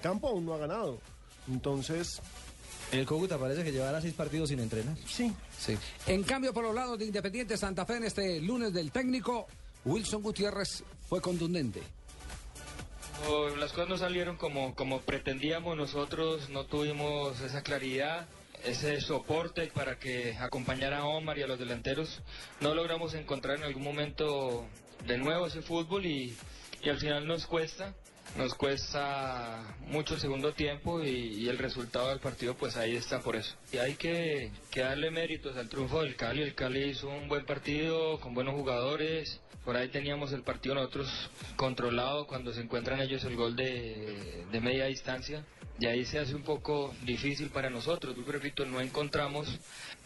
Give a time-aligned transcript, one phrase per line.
[0.00, 1.00] campo aún no ha ganado.
[1.48, 2.20] Entonces,
[2.92, 4.96] El Cúcuta parece que llevará seis partidos sin entrenar.
[5.06, 5.32] sí.
[5.58, 5.76] Sí.
[6.06, 9.48] En cambio, por los lados de Independiente Santa Fe, en este lunes del técnico,
[9.84, 11.82] Wilson Gutiérrez fue contundente.
[13.58, 18.28] Las cosas no salieron como, como pretendíamos nosotros, no tuvimos esa claridad,
[18.64, 22.20] ese soporte para que acompañara a Omar y a los delanteros.
[22.60, 24.64] No logramos encontrar en algún momento
[25.08, 26.36] de nuevo ese fútbol y,
[26.84, 27.94] y al final nos cuesta,
[28.36, 33.36] nos cuesta mucho el segundo tiempo y, el resultado del partido pues ahí está por
[33.36, 33.54] eso.
[33.72, 38.20] Y hay que, darle méritos al triunfo del Cali, el Cali hizo un buen partido
[38.20, 43.36] con buenos jugadores, por ahí teníamos el partido nosotros controlado cuando se encuentran ellos el
[43.36, 45.44] gol de, media distancia.
[45.80, 48.16] Y ahí se hace un poco difícil para nosotros.
[48.16, 49.60] Yo repito, no encontramos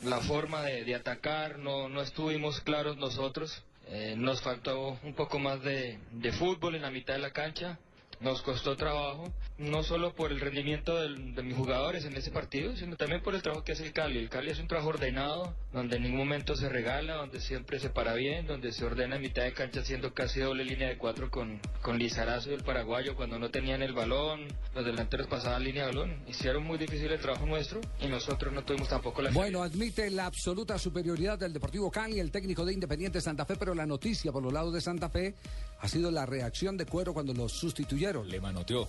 [0.05, 3.63] la forma de, atacar, no, no estuvimos claros nosotros.
[3.89, 5.99] Eh, nos faltó un poco más de
[6.39, 7.79] fútbol en la mitad de la cancha.
[8.23, 12.77] Nos costó trabajo, no solo por el rendimiento del- de mis jugadores en ese partido,
[12.77, 14.17] sino también por el trabajo que hace el Cali.
[14.19, 17.91] El Cali es un trabajo ordenado, donde en ningún momento se regala, donde siempre se
[17.91, 21.31] para bien, donde se ordena en mitad de cancha haciendo casi doble línea de cuatro
[21.33, 25.87] con, con Lizarazo y el paraguayo cuando no tenían el balón, los delanteros pasaban línea
[25.87, 26.17] de balón.
[26.29, 30.27] Hicieron muy difícil el trabajo nuestro y nosotros no tuvimos tampoco la Bueno, admite la
[30.27, 34.45] absoluta superioridad del Deportivo Cali, el técnico de Independiente Santa Fe, pero la noticia por
[34.45, 35.35] los lados de Santa Fe
[35.83, 38.29] ha sido la reacción de Cuero cuando los sustituyeron.
[38.29, 38.89] Le manoteó.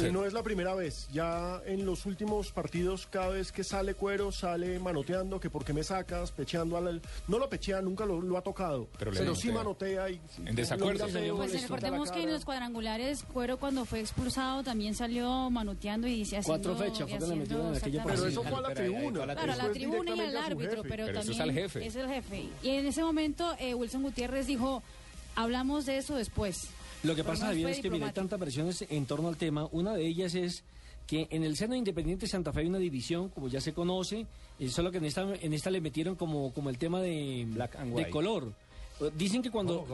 [0.00, 1.08] Y no es la primera vez.
[1.12, 5.72] Ya en los últimos partidos, cada vez que sale cuero, sale manoteando, que por qué
[5.72, 7.00] me sacas, pecheando al...
[7.28, 8.88] No lo pechea, nunca lo, lo ha tocado.
[8.98, 10.10] Pero Pero, le sí manotea.
[10.10, 10.20] y...
[10.44, 11.06] En desacuerdo.
[11.06, 16.06] lo mira Pues recordemos que en los cuadrangulares Cuero cuando fue expulsado también salió manoteando
[16.06, 16.46] y haciendo...
[16.46, 18.04] Cuatro fechas fue que le metieron en aquella.
[18.04, 19.24] Pero eso fue a la tribuna.
[19.24, 21.86] Claro, a la tribuna y al árbitro, pero, Pero eso también es al jefe.
[21.86, 22.48] Es el jefe.
[22.62, 24.82] Y en ese momento eh, Wilson Gutiérrez dijo,
[25.42, 26.68] hablamos de eso después.
[27.02, 29.68] Lo que Pero pasa, Javier, es que mira, hay tantas versiones en torno al tema.
[29.72, 30.64] Una de ellas es
[31.06, 34.26] que en el seno de Independiente Santa Fe hay una división, como ya se conoce,
[34.58, 37.76] eh, solo que en esta, en esta le metieron como, como el tema de, Black
[37.76, 38.10] and de white.
[38.10, 38.52] color.
[39.00, 39.86] Eh, Dicen que cuando...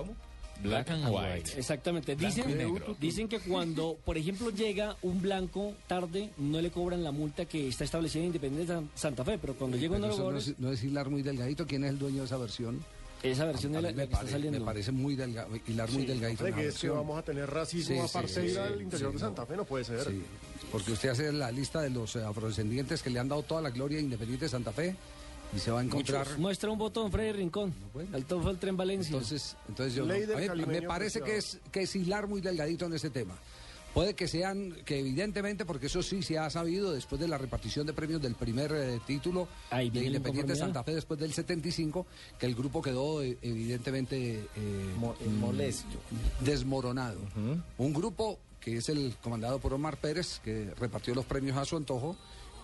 [0.62, 1.58] Black and white.
[1.58, 2.14] Exactamente.
[2.14, 2.96] Blanco Dicen, negro.
[3.00, 7.66] dicen que cuando, por ejemplo, llega un blanco tarde, no le cobran la multa que
[7.68, 10.68] está establecida en Independiente San- Santa Fe, pero cuando llega de Pero los eso no,
[10.68, 11.66] no es hilar muy delgadito.
[11.66, 12.84] ¿Quién es el dueño de esa versión?
[13.32, 14.58] Esa versión A es la, la me, que está parece, saliendo.
[14.60, 16.44] me parece muy delgado, hilar muy delgadito.
[16.44, 18.82] Hombre, una que es que vamos a tener racismo Sí, sí, aparte sí, al sí,
[18.82, 19.46] interior sí, de Santa no.
[19.46, 20.04] Fe, no puede ser.
[20.04, 20.22] Sí,
[20.70, 23.70] porque usted hace la lista de los eh, afrodescendientes que le han dado toda la
[23.70, 24.94] gloria a Independiente Santa Fe
[25.54, 26.26] y se va a encontrar.
[26.38, 27.72] Muestra un botón, Freddy Rincón.
[28.12, 29.12] El todo fue el tren Valencia.
[29.12, 32.86] Entonces, entonces yo no- a mí- me parece que es, que es hilar muy delgadito
[32.86, 33.34] en ese tema.
[33.94, 37.86] Puede que sean, que evidentemente, porque eso sí se ha sabido después de la repartición
[37.86, 40.56] de premios del primer eh, título Ahí de Independiente.
[40.56, 42.04] Santa Fe después del 75,
[42.38, 45.96] que el grupo quedó eh, evidentemente eh, Mo- molesto.
[46.40, 47.20] desmoronado.
[47.78, 51.76] Un grupo que es el comandado por Omar Pérez, que repartió los premios a su
[51.76, 52.16] antojo,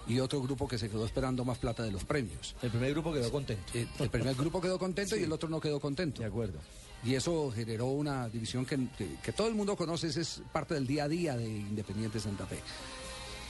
[0.09, 2.57] y otro grupo que se quedó esperando más plata de los premios.
[2.63, 3.63] El primer grupo quedó contento.
[3.75, 6.23] Eh, el primer grupo quedó contento y el otro no quedó contento.
[6.23, 6.59] De acuerdo.
[7.05, 8.79] Y eso generó una división que,
[9.23, 12.59] que- todo el mundo conoce, es parte del día a día de Independiente Santa Fe.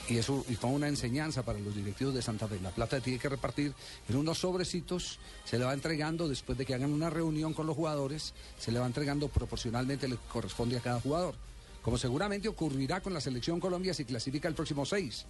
[0.08, 2.58] Y eso y fue una enseñanza para los directivos de Santa Fe.
[2.60, 3.72] La plata tiene que repartir
[4.08, 7.76] en unos sobrecitos, se le va entregando después de que hagan una reunión con los
[7.76, 11.34] jugadores, se le va entregando proporcionalmente le corresponde a cada jugador.
[11.82, 15.26] Como seguramente ocurrirá con la selección Colombia si clasifica el próximo 6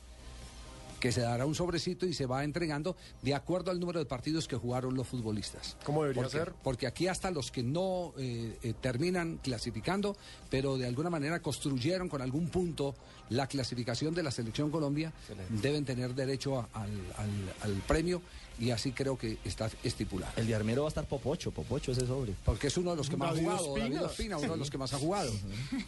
[1.01, 4.47] que se dará un sobrecito y se va entregando de acuerdo al número de partidos
[4.47, 5.77] que jugaron los futbolistas.
[5.85, 6.53] ¿Cómo debería porque, ser?
[6.63, 10.17] Porque aquí hasta los que no eh, eh, terminan clasificando,
[10.51, 12.95] pero de alguna manera construyeron con algún punto
[13.31, 15.13] la clasificación de la selección Colombia,
[15.49, 18.21] deben tener derecho a- al, al- al premio
[18.61, 20.33] y así creo que está estipulado.
[20.37, 22.35] El de Armero va a estar Popocho, Popocho ese sobre.
[22.45, 23.77] Porque es uno de los que más ha jugado.
[23.77, 25.33] David Ospina, uno de los que más ha jugado.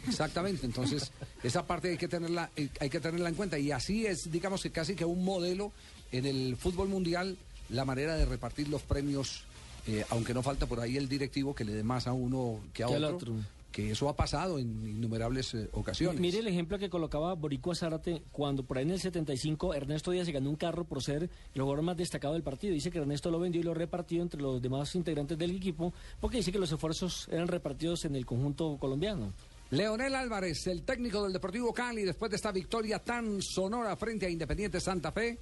[0.07, 1.11] Exactamente, entonces
[1.43, 3.59] esa parte hay que tenerla, eh, hay que tenerla en cuenta.
[3.59, 5.71] Y así es, digamos que casi que un modelo
[6.11, 7.37] en el fútbol mundial,
[7.69, 9.43] la manera de repartir los premios,
[9.85, 12.81] eh, aunque no falta por ahí el directivo que le dé más a uno que
[12.81, 13.33] a otro, otro.
[13.73, 16.21] Que eso ha pasado en innumerables eh, ocasiones.
[16.21, 20.27] Mire el ejemplo que colocaba Boricua Zárate cuando por ahí en el 75 Ernesto Díaz
[20.27, 22.73] se ganó un carro por ser el jugador más destacado del partido.
[22.73, 25.91] Dice que Ernesto lo vendió y lo repartió entre los demás integrantes del equipo
[26.21, 29.33] porque dice que los esfuerzos eran repartidos en el conjunto colombiano.
[29.71, 34.29] Leonel Álvarez, el técnico del Deportivo Cali, después de esta victoria tan sonora frente a
[34.29, 35.39] Independiente Santa Fe,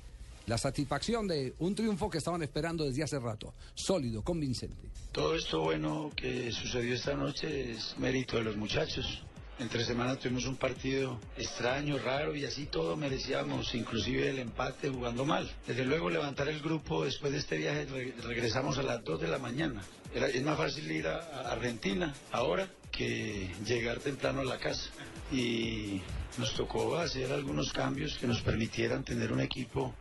[0.51, 4.89] la satisfacción de un triunfo que estaban esperando desde hace rato, sólido, convincente.
[5.13, 9.24] Todo esto bueno que sucedió esta noche es mérito de los muchachos.
[9.59, 15.24] Entre semana tuvimos un partido extraño, raro y así todo merecíamos, inclusive el empate jugando
[15.24, 15.50] mal.
[15.65, 19.27] Desde luego levantar el grupo después de este viaje re- regresamos a las 2 de
[19.30, 19.81] la mañana.
[20.13, 24.89] Era- es más fácil ir a Argentina ahora que llegar temprano a la casa.
[25.31, 26.01] Y
[26.38, 29.94] nos tocó hacer algunos cambios que nos permitieran tener un equipo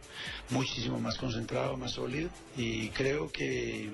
[0.51, 2.31] muchísimo más concentrado, más sólido.
[2.57, 3.91] Y creo que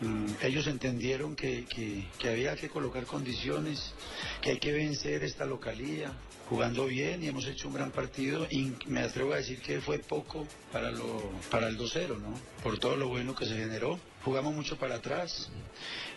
[0.00, 3.92] mm, ellos entendieron que, que- había que colocar condiciones,
[4.40, 6.12] que hay que vencer esta localía,
[6.48, 9.98] jugando bien y hemos hecho un gran partido y me atrevo a decir que fue
[10.00, 12.34] poco para, lo, para el 2-0, ¿no?
[12.62, 13.98] Por todo lo bueno que se generó.
[14.24, 15.48] Jugamos mucho para atrás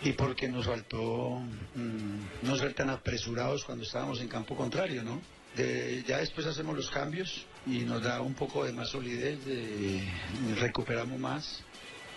[0.04, 1.40] y porque nos faltó
[1.76, 5.22] mm, no ser tan apresurados cuando estábamos en campo contrario, ¿no?
[6.08, 10.04] Ya después hacemos los cambios y nos da un poco de más solidez, de,
[10.60, 11.62] recuperamos más.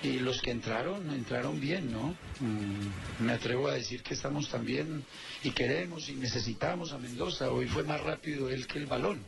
[0.03, 2.15] Y los que entraron, entraron bien, ¿no?
[2.41, 5.05] Mm, me atrevo a decir que estamos también
[5.43, 7.51] y queremos y necesitamos a Mendoza.
[7.51, 9.21] Hoy fue más rápido él que el balón.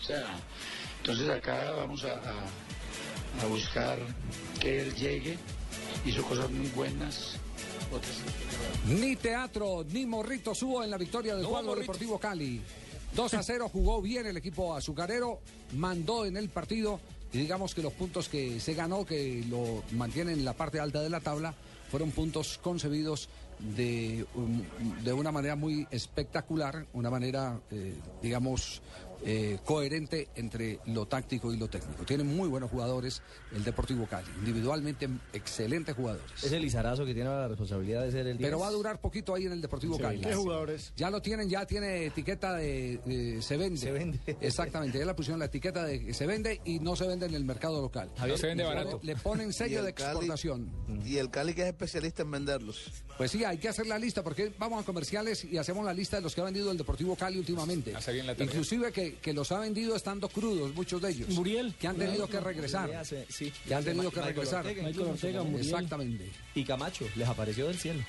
[0.00, 0.24] O sea,
[0.98, 2.20] entonces acá vamos a-
[3.42, 3.98] a buscar
[4.60, 5.38] que él llegue.
[6.06, 7.34] Hizo cosas muy buenas.
[8.88, 12.60] Ni teatro, ni morritos hubo en la victoria del cuadro Deportivo Cali.
[13.14, 15.40] 2 a 0 jugó bien el equipo azucarero,
[15.74, 17.00] mandó en el partido
[17.32, 21.02] y digamos que los puntos que se ganó, que lo mantienen en la parte alta
[21.02, 21.54] de la tabla,
[21.90, 24.62] fueron puntos concebidos de, um,
[25.02, 28.82] de una manera muy espectacular, una manera, eh, digamos,
[29.24, 32.04] eh, coherente entre lo táctico y lo técnico.
[32.04, 33.22] Tienen muy buenos jugadores
[33.54, 36.24] el Deportivo Cali, individualmente excelentes jugadores.
[36.42, 38.46] Es el Lizarazo que tiene la responsabilidad de ser el 10.
[38.48, 40.20] Pero va a durar poquito ahí en el Deportivo Sí, Cali.
[40.20, 40.92] ¿Qué jugadores?
[40.96, 43.80] Ya lo tienen, ya tiene etiqueta de, de- se vende.
[43.80, 44.18] Se vende.
[44.40, 47.34] Exactamente, ya le pusieron la etiqueta de que se vende y no se vende en
[47.34, 48.10] el mercado local.
[48.26, 49.00] No se vende Le- barato.
[49.02, 50.70] Le ponen sello el de Cali- exportación.
[51.04, 52.90] Y el Cali que es especialista en venderlos.
[53.16, 56.16] Pues sí, hay que hacer la lista porque vamos a comerciales y hacemos la lista
[56.16, 57.94] de los que ha vendido el Deportivo Cali últimamente.
[57.94, 58.32] Hace bien la.
[58.38, 61.28] Inclusive que, que los ha vendido estando crudos, muchos de ellos.
[61.30, 61.74] Muriel.
[61.78, 62.88] Que han tenido que regresar.
[62.88, 63.52] Le hace- sí.
[63.66, 64.66] Que han tenido que Michael regresar.
[64.66, 65.42] Ortega.
[65.42, 65.64] Muriel.
[65.66, 66.30] Exactamente.
[66.54, 68.02] Y Camacho, les apareció del cielo.